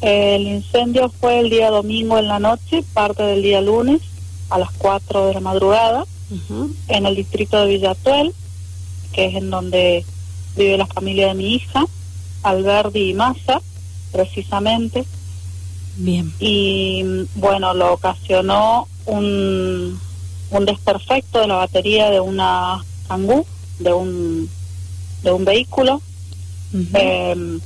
[0.00, 4.00] El incendio fue el día domingo en la noche, parte del día lunes,
[4.48, 6.04] a las 4 de la madrugada,
[6.88, 8.32] en el distrito de Villatuel,
[9.12, 10.04] que es en donde
[10.56, 11.84] vive la familia de mi hija,
[12.42, 13.60] Alberdi y Massa,
[14.12, 15.04] precisamente.
[15.96, 16.32] Bien.
[16.38, 20.00] Y bueno, lo ocasionó un,
[20.50, 23.44] un desperfecto de la batería de una Kangoo,
[23.78, 24.50] de un,
[25.22, 26.00] de un vehículo.
[26.94, 27.60] Em,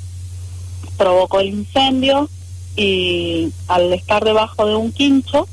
[0.96, 2.29] provocó el incendio
[2.77, 5.46] y al estar debajo de un quincho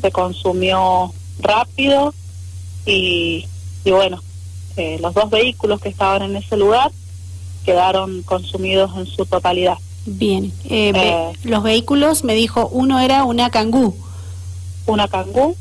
[0.00, 2.12] se consumió rápido
[2.84, 3.46] y,
[3.84, 4.20] y bueno,
[4.76, 6.90] eh, los dos vehículos que estaban en ese lugar
[7.64, 9.78] quedaron consumidos en su totalidad.
[10.04, 13.94] Bien, eh, eh, los vehículos, me dijo, uno era una Kangoo.
[14.86, 15.54] Una Kangoo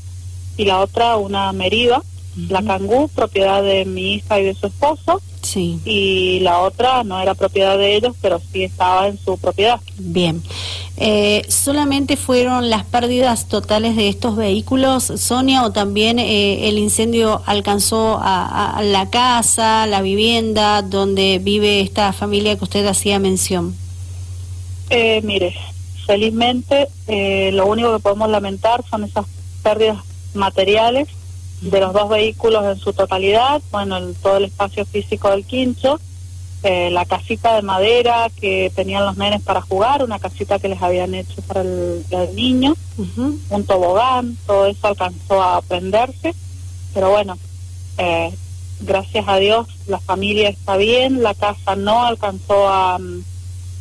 [0.58, 2.02] y la otra una Meriva.
[2.48, 5.80] La Kangoo, propiedad de mi hija y de su esposo, Sí.
[5.86, 9.80] y la otra no era propiedad de ellos, pero sí estaba en su propiedad.
[9.98, 10.42] Bien.
[10.98, 17.42] Eh, ¿Solamente fueron las pérdidas totales de estos vehículos, Sonia, o también eh, el incendio
[17.48, 23.76] alcanzó a, a la casa, la vivienda donde vive esta familia que usted hacía mención?
[24.90, 25.56] Eh, mire,
[26.06, 29.26] felizmente eh, lo único que podemos lamentar son esas
[29.64, 29.98] pérdidas
[30.34, 31.08] materiales
[31.62, 36.00] de los dos vehículos en su totalidad, bueno, el- todo el espacio físico del quincho,
[36.64, 40.82] eh, la casita de madera que tenían los nenes para jugar, una casita que les
[40.82, 43.38] habían hecho para el, el niño, Ujú.
[43.50, 46.34] un tobogán, todo eso alcanzó a prenderse,
[46.94, 47.38] pero bueno,
[47.98, 48.32] eh,
[48.82, 53.00] gracias a Dios la familia está bien, la casa no alcanzó a,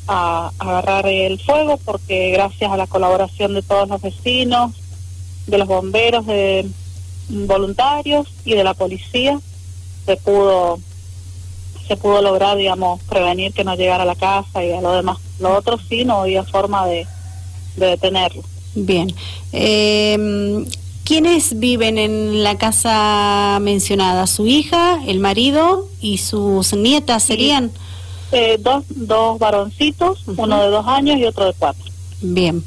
[0.09, 4.73] a agarrar el fuego porque gracias a la colaboración de todos los vecinos,
[5.47, 6.67] de los bomberos, de
[7.31, 9.41] voluntarios y de la policía,
[10.07, 10.79] se pudo
[11.87, 15.19] se pudo lograr, digamos, prevenir que no llegara a la casa y a lo demás.
[15.41, 17.05] Lo otro sí, no había forma de,
[17.77, 18.43] de detenerlo.
[18.77, 19.13] Bien.
[19.53, 20.65] Eh,
[21.11, 24.29] ¿Quiénes viven en la casa mencionada?
[24.29, 27.73] ¿Su hija, el marido y sus nietas serían?
[28.31, 31.90] Eh, dos, dos varoncitos, uno de dos años y otro de cuatro.
[32.23, 32.63] Bien.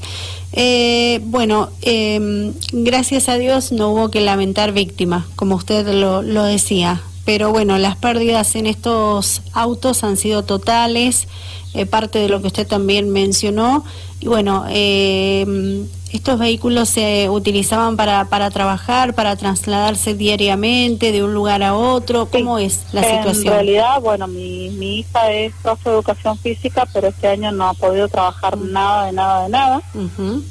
[0.52, 6.44] Eh, bueno, eh, gracias a Dios no hubo que lamentar víctimas, como usted lo, lo
[6.44, 7.02] decía.
[7.26, 11.28] Pero bueno, las pérdidas en estos autos han sido totales,
[11.74, 13.86] eh, parte de lo que usted también mencionó.
[14.20, 21.34] Y bueno, eh, estos vehículos se utilizaban para, para trabajar, para trasladarse diariamente de un
[21.34, 22.28] lugar a otro.
[22.28, 23.54] ¿Cómo es la en situación?
[23.54, 27.74] realidad, bueno, mi, mi hija es profe de educación física, pero este año no ha
[27.74, 29.82] podido trabajar nada, de nada, de nada.
[29.96, 30.44] Ujú,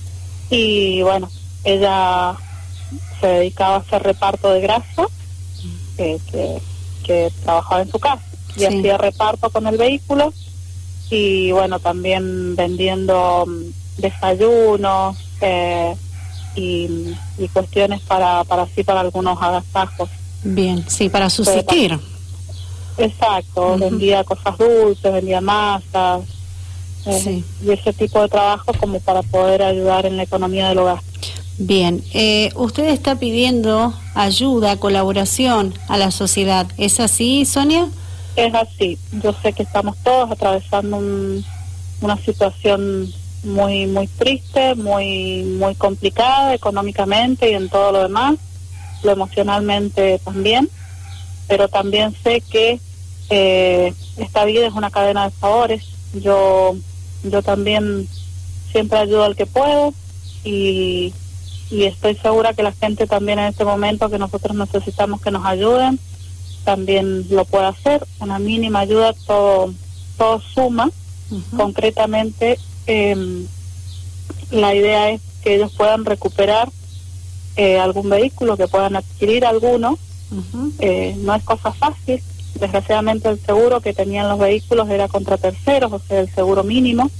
[0.50, 1.30] Y bueno,
[1.64, 2.34] ella
[3.20, 5.06] se dedicaba a hacer reparto de grasa,
[5.96, 6.58] que, que,
[7.04, 8.22] que trabajaba en su casa.
[8.56, 8.66] Y Sí.
[8.66, 10.32] hacía reparto con el vehículo.
[11.10, 15.94] Y bueno, también vendiendo mm, desayunos eh,
[16.54, 20.08] y, y cuestiones para, para así, para algunos agasajos.
[20.44, 21.98] Bien, sí, para subsistir.
[22.98, 26.22] Exacto, vendía cosas dulces, vendía masas
[27.06, 27.44] eh, Sí.
[27.64, 31.00] y ese tipo de trabajo como para poder ayudar en la economía del hogar.
[31.58, 36.66] Bien, eh, usted está pidiendo ayuda, colaboración a la sociedad.
[36.78, 37.88] ¿Es así, Sonia?
[38.36, 41.44] Es así, yo sé que estamos todos atravesando un-
[42.00, 43.12] una situación
[43.44, 48.36] muy muy triste, muy muy complicada económicamente y en todo lo demás,
[49.02, 50.70] lo emocionalmente también,
[51.48, 52.80] pero también sé que
[53.30, 55.84] eh, esta vida es una cadena de favores.
[56.14, 56.76] Yo
[57.24, 58.08] yo también
[58.70, 59.92] siempre ayudo al que puedo
[60.44, 61.12] y
[61.72, 65.44] y estoy segura que la gente también en este momento que nosotros necesitamos que nos
[65.46, 65.98] ayuden
[66.64, 68.06] también lo puede hacer.
[68.20, 69.72] Una mínima ayuda, todo,
[70.16, 70.90] todo suma.
[71.56, 73.46] Concretamente, em,
[74.50, 76.70] la idea es que ellos puedan recuperar
[77.56, 79.98] eh, algún vehículo, que puedan adquirir alguno.
[80.78, 82.22] Eh, no es cosa fácil.
[82.54, 87.10] Desgraciadamente el seguro que tenían los vehículos era contra terceros, o sea, el seguro mínimo.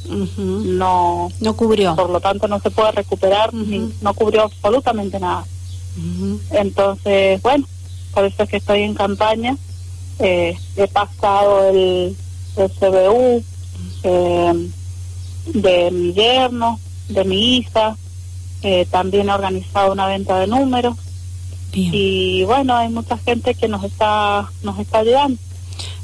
[0.79, 1.97] No, No cubrió.
[1.97, 5.45] por lo tanto no se puede recuperar, ni- no cubrió absolutamente nada.
[6.51, 7.67] Entonces, bueno,
[8.15, 9.57] por eso es que estoy en campaña.
[10.19, 12.17] Eh, he pasado el,
[12.57, 13.43] el CBU
[14.05, 14.69] eh,
[15.55, 16.79] de mi yerno,
[17.09, 17.97] de mi hija.
[18.63, 20.97] eh, también he organizado una venta de números.
[21.73, 25.39] Bien, Y bueno, hay mucha gente que nos está, nos está ayudando.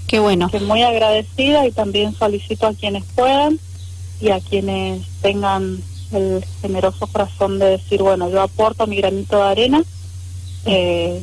[0.06, 0.46] qué bueno.
[0.46, 3.58] Estoy muy agradecida y también solicito a quienes puedan
[4.20, 5.78] y a quienes tengan
[6.12, 9.84] el generoso corazón de decir, bueno, yo aporto mi granito de arena.
[10.64, 11.22] Eh,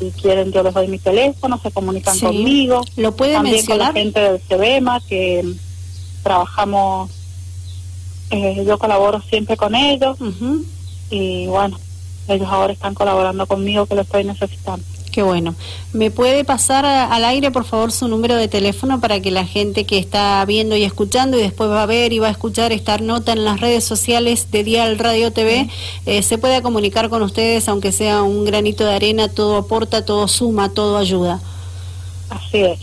[0.00, 2.26] si quieren, yo les doy mi teléfono, se comunican Sí.
[2.26, 2.80] conmigo.
[2.96, 3.94] ¿Lo puede También con la mencionar?
[3.94, 5.44] gente del CEBEMA, que
[6.24, 7.10] trabajamos
[8.30, 10.16] Eh, yo colaboro siempre con ellos
[11.10, 11.78] y bueno,
[12.28, 14.84] ellos ahora están colaborando conmigo que lo estoy necesitando.
[15.14, 15.54] Qué bueno.
[15.92, 19.84] ¿Me puede pasar al aire, por favor, su número de teléfono para que la gente
[19.84, 22.98] que está viendo y escuchando y después va a ver y va a escuchar esta
[22.98, 25.68] nota en las redes sociales de Dial Radio TV,
[26.06, 30.26] eh, se pueda comunicar con ustedes, aunque sea un granito de arena, todo aporta, todo
[30.26, 31.40] suma, todo ayuda?
[32.30, 32.80] Así es.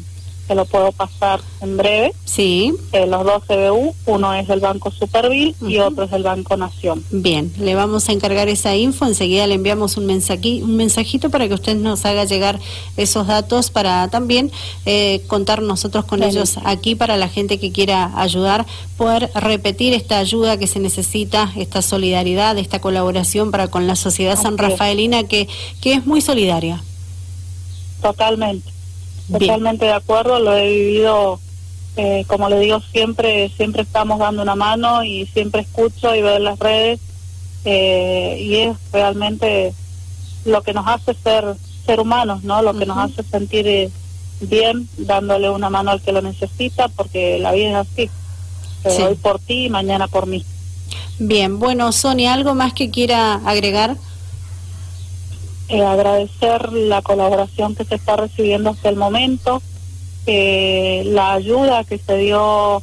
[0.48, 2.14] se lo puedo pasar en breve.
[2.24, 2.72] Sí.
[2.92, 7.04] Eh, los dos CBU, uno es del Banco Supervil y otro es del Banco Nación.
[7.10, 11.46] Bien, le vamos a encargar esa info, enseguida le enviamos un, mensajito, un mensajito para
[11.46, 12.58] que usted nos haga llegar
[12.96, 14.50] esos datos para también
[14.86, 18.64] eh, contar nosotros con ellos aquí para la gente que quiera ayudar,
[18.96, 24.40] poder repetir esta ayuda que se necesita, esta solidaridad, esta colaboración para con la sociedad
[24.40, 25.46] san rafaelina que,
[25.82, 26.82] que es muy solidaria.
[28.00, 28.77] Totalmente
[29.30, 31.38] Totalmente de acuerdo, lo he vivido,
[31.96, 36.36] eh, como le digo, siempre siempre estamos dando una mano y siempre escucho y veo
[36.36, 37.00] en las redes
[37.64, 39.74] eh, y es realmente
[40.44, 42.62] lo que nos hace ser ser humanos, ¿no?
[42.62, 43.90] Lo que nos hace sentir eh,
[44.40, 48.10] bien dándole una mano al que lo necesita, porque la vida es así.
[48.84, 50.44] Hoy por ti y mañana por mí.
[51.18, 53.96] Bien, bueno, Sonia, ¿algo más que quiera agregar?
[55.68, 59.60] Eh, agradecer la colaboración que se está recibiendo hasta el momento,
[60.24, 62.82] eh, la ayuda que se dio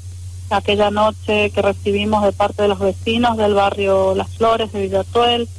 [0.52, 5.50] aquella noche que recibimos de parte de los vecinos del barrio Las Flores de Villatuel,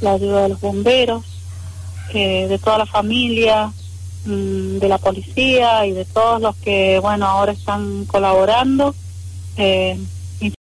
[0.00, 1.24] la ayuda de los bomberos,
[2.14, 3.72] eh, de toda la familia,
[4.24, 8.94] mm, de la policía y de todos los que, bueno, ahora están colaborando.